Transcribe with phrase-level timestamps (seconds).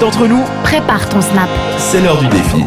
[0.00, 1.48] d'entre nous, Prépare ton snap.
[1.78, 2.64] c'est l'heure du défi.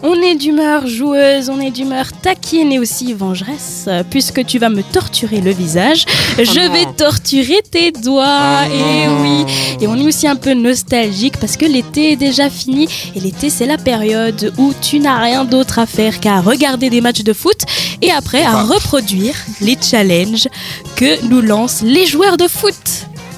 [0.00, 4.84] On est d'humeur joueuse, on est d'humeur taquine et aussi vengeresse, puisque tu vas me
[4.84, 6.04] torturer le visage.
[6.38, 9.44] Je vais torturer tes doigts, et oui.
[9.80, 12.86] Et on est aussi un peu nostalgique parce que l'été est déjà fini
[13.16, 17.00] et l'été c'est la période où tu n'as rien d'autre à faire qu'à regarder des
[17.00, 17.58] matchs de foot
[18.00, 20.46] et après à reproduire les challenges
[20.94, 22.74] que nous lancent les joueurs de foot.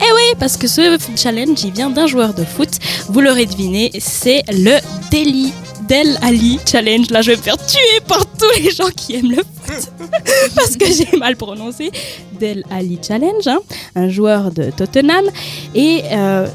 [0.02, 2.70] Eh oui, parce que ce challenge, il vient d'un joueur de foot.
[3.08, 4.78] Vous l'aurez deviné, c'est le
[5.10, 5.52] Deli
[5.88, 7.10] Del Ali Challenge.
[7.10, 9.90] Là, je vais me faire tuer par tous les gens qui aiment le foot.
[10.54, 11.90] parce que j'ai mal prononcé.
[12.38, 13.58] Del Ali Challenge, hein,
[13.94, 15.24] un joueur de Tottenham.
[15.74, 16.46] Et, euh,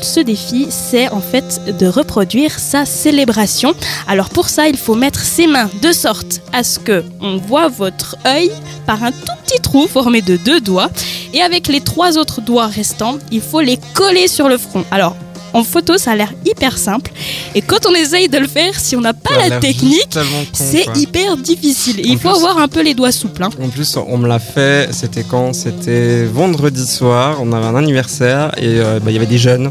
[0.00, 3.74] ce défi, c'est en fait de reproduire sa célébration.
[4.06, 7.68] Alors pour ça, il faut mettre ses mains de sorte à ce que on voit
[7.68, 8.50] votre œil
[8.86, 10.90] par un tout petit trou formé de deux doigts.
[11.34, 14.84] Et avec les trois autres doigts restants, il faut les coller sur le front.
[14.90, 15.16] Alors,
[15.52, 17.12] en photo, ça a l'air hyper simple.
[17.54, 20.08] Et quand on essaye de le faire, si on n'a pas Ça la technique,
[20.52, 22.00] c'est hyper difficile.
[22.04, 23.42] Il faut plus- avoir un peu les doigts souples.
[23.44, 23.50] hein.
[23.62, 25.52] En plus, on me l'a fait, c'était quand?
[25.52, 29.70] C'était vendredi soir, on avait un anniversaire et euh, bah, il y avait des jeunes.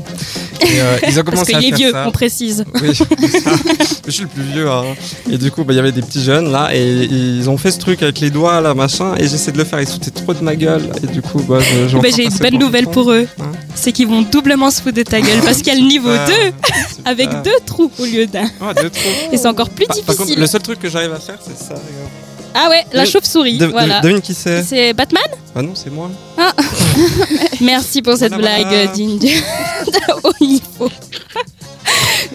[0.63, 2.05] Et, euh, ils ont Parce commencé qu'il est vieux, ça.
[2.07, 2.63] on précise.
[2.81, 2.89] Oui,
[4.05, 4.69] je suis le plus vieux.
[4.69, 4.83] hein.
[5.31, 7.71] Et du coup, bah, il y avait des petits jeunes là, et ils ont fait
[7.71, 10.11] ce truc avec les doigts là, machin, et j'essaie de le faire, ils se foutaient
[10.11, 10.89] trop de ma gueule.
[11.03, 13.27] Et du coup, bah, je Mais j'ai une bonne nouvelle pour eux.
[13.41, 15.85] Hein C'est qu'ils vont doublement se foutre de ta gueule parce qu'il y a le
[15.87, 16.17] niveau 2
[17.05, 18.45] avec deux trous au lieu d'un.
[18.61, 19.09] Ah, deux trous.
[19.31, 20.39] Et c'est encore plus Par, par contre, difficile.
[20.39, 21.75] le seul truc que j'arrive à faire, c'est ça.
[22.55, 23.57] Ah ouais, la chauve-souris.
[23.71, 23.99] Voilà.
[24.01, 25.23] Devine qui c'est C'est Batman?
[25.55, 26.09] Ah non, c'est moi.
[27.61, 28.91] Merci pour cette Voilà, blague voilà.
[29.93, 30.89] De de haut niveau.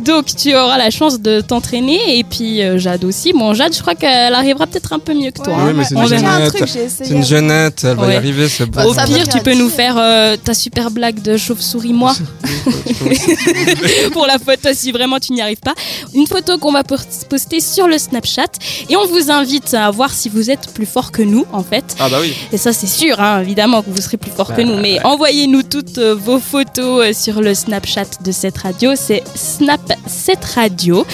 [0.08, 3.32] Donc tu auras la chance de t'entraîner et puis euh, Jade aussi.
[3.34, 5.52] Bon Jade, je crois qu'elle arrivera peut-être un peu mieux que toi.
[5.54, 5.72] Ouais, hein.
[5.76, 7.10] mais c'est une jeunette.
[7.10, 8.14] une jeunette, elle va Ouais.
[8.14, 8.84] y arriver, c'est bon.
[8.86, 12.14] Au ça veut pire, tu peux nous faire euh, ta super blague de chauve-souris moi
[14.12, 15.74] pour la photo si vraiment tu n'y arrives pas.
[16.14, 18.46] Une photo qu'on va post- poster sur le Snapchat
[18.88, 21.84] et on vous invite à voir si vous êtes plus fort que nous en fait.
[22.00, 22.34] Ah bah oui.
[22.52, 24.76] Et ça, c'est sûr, hein, évidemment que vous serez plus fort que Bah, nous.
[24.78, 28.92] Mais envoyez-nous toutes euh, vos photos sur le Snapchat de cette radio.
[28.96, 31.04] C'est Snap cette radio.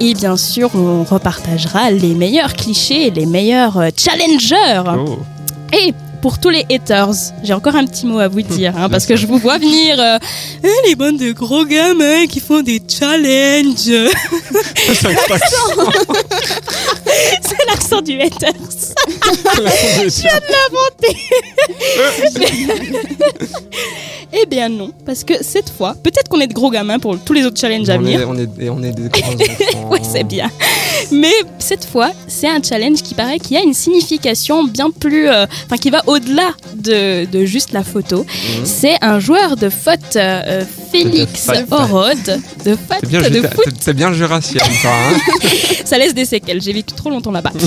[0.00, 4.82] Et bien sûr, on repartagera les meilleurs clichés et les meilleurs euh, challengers.
[5.06, 5.18] Oh.
[5.76, 7.10] Et pour tous les haters,
[7.42, 9.96] j'ai encore un petit mot à vous dire, hein, parce que je vous vois venir.
[9.98, 10.18] euh,
[10.62, 13.74] Eh, les bandes de gros gamins qui font des challenges.
[17.42, 18.52] c'est l'accent du haters.
[24.34, 27.34] Eh bien non, parce que cette fois, peut-être qu'on est de gros gamins pour tous
[27.34, 28.22] les autres challenges à venir.
[28.22, 29.90] est, on, est, on est des grands enfants.
[29.90, 30.50] Ouais, c'est bien.
[31.12, 35.28] Mais cette fois, c'est un challenge qui paraît qu'il y a une signification bien plus.
[35.28, 38.18] euh, Enfin, qui va au-delà de, de juste la photo.
[38.24, 38.64] Mhm.
[38.64, 41.66] C'est un joueur de foot, euh, Félix De foot.
[41.70, 42.40] Orode.
[42.64, 43.74] De foot, C'est bien, de foot.
[43.84, 44.90] t'es bien jurassien, toi.
[44.90, 45.48] Hein
[45.84, 46.60] Ça laisse des séquelles.
[46.62, 47.52] J'ai vécu trop longtemps là-bas.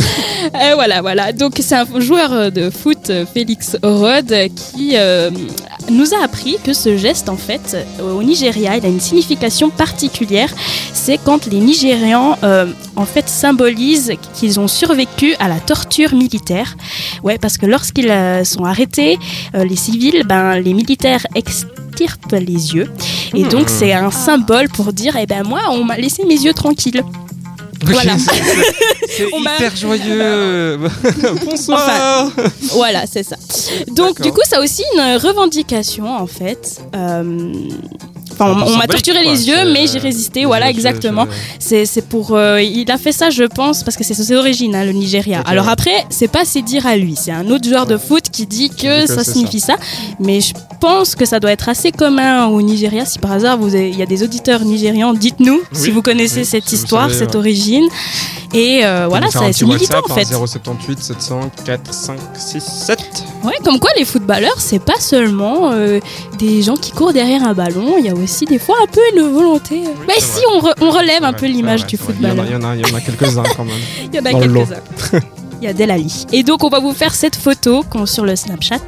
[0.61, 1.31] Euh, voilà, voilà.
[1.33, 5.29] Donc, c'est un joueur de foot, euh, Félix Orode, qui euh,
[5.89, 9.69] nous a appris que ce geste, en fait, euh, au Nigeria, il a une signification
[9.69, 10.49] particulière.
[10.93, 12.65] C'est quand les Nigérians, euh,
[12.95, 16.75] en fait, symbolisent qu'ils ont survécu à la torture militaire.
[17.23, 19.17] Ouais, parce que lorsqu'ils euh, sont arrêtés,
[19.53, 22.91] euh, les civils, ben, les militaires extirpent les yeux.
[23.33, 23.49] Et Hmm.
[23.49, 27.03] donc, c'est un symbole pour dire, eh ben, moi, on m'a laissé mes yeux tranquilles.
[27.91, 28.17] Voilà.
[28.17, 30.77] C'est- hyper joyeux.
[31.45, 32.29] Bonsoir.
[32.73, 33.35] Voilà, c'est ça.
[33.91, 36.81] Donc, du coup, ça a aussi une revendication, en fait.
[36.95, 37.53] Euh,
[38.37, 39.31] Enfin, on, m'a torturé quoi.
[39.31, 40.45] les yeux, mais j'ai résisté.
[40.45, 41.27] Voilà, exactement.
[41.59, 42.35] C'est pour.
[42.35, 45.41] euh, il a fait ça, je pense, parce que c'est ses origines, hein, le Nigeria.
[45.45, 47.15] Alors après, c'est pas ses dire à lui.
[47.15, 49.75] C'est un autre joueur de foot qui dit que ça signifie ça.
[50.19, 53.05] Mais je pense que ça doit être assez commun au Nigeria.
[53.05, 56.41] Si par hasard vous avez- il y a des auditeurs nigérians, dites-nous si vous connaissez
[56.41, 57.37] oui, cette si histoire, savez, cette ouais.
[57.37, 57.85] origine.
[58.53, 60.21] Et euh, voilà, ça- c'est militant en fait.
[60.33, 62.99] hein, 078 700 4 5 6 7.
[63.45, 65.99] Ouais, comme quoi les footballeurs, c'est pas seulement euh,
[66.39, 69.01] des gens qui courent derrière un ballon, il y a aussi des fois un peu
[69.15, 69.81] une volonté.
[70.07, 72.15] Mais c'est si on, re- on relève un peu l'image du c'est vrai.
[72.19, 72.75] Il y en a- footballeur.
[72.75, 73.75] Il y en a, quelques-uns quand même.
[74.11, 75.19] Il y en a quelques-uns.
[75.61, 76.25] Il y a Delali.
[76.33, 78.79] Et donc on va vous faire cette photo sur le Snapchat.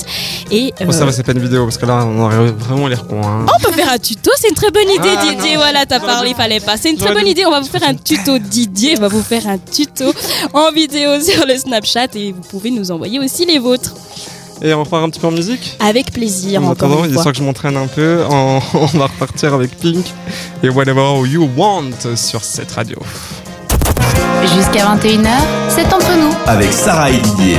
[0.52, 2.88] Et Bon, ça euh, va, c'est pas une vidéo parce que là, on aurait vraiment
[2.88, 3.22] l'air con.
[3.24, 3.46] Hein.
[3.58, 5.54] on peut faire un tuto, c'est une très bonne idée Ah, Didier.
[5.54, 5.60] non.
[5.62, 6.76] Voilà, t'as parlé, il fallait pas.
[6.78, 8.38] C'est une très bonne idée, on va vous faire un tuto.
[8.38, 10.12] Didier va vous faire un tuto
[10.54, 13.94] en vidéo sur le Snapchat et vous pouvez nous envoyer aussi les vôtres.
[14.62, 17.14] Et on repart un petit peu en musique Avec plaisir, En encore attendant, une il
[17.22, 17.32] fois.
[17.32, 18.24] que je m'entraîne un peu.
[18.30, 20.06] En- On va repartir avec Pink
[20.64, 22.98] et Whatever You Want sur cette radio.
[24.56, 25.28] Jusqu'à 21h,
[25.70, 26.34] c'est entre nous.
[26.48, 27.58] Avec Sarah et Didier.